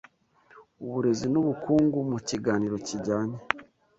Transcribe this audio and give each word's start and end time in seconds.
uburezi 0.85 1.25
n'ubukungu 1.33 1.97
Mu 2.11 2.17
kiganiro 2.27 2.75
kijyanye 2.87 3.37